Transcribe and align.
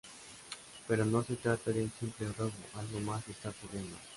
Pero 0.87 1.05
no 1.05 1.21
se 1.21 1.35
trata 1.35 1.69
de 1.69 1.83
un 1.83 1.91
simple 1.99 2.27
robo, 2.31 2.49
algo 2.73 2.99
más 3.01 3.23
está 3.27 3.49
ocurriendo. 3.49 3.97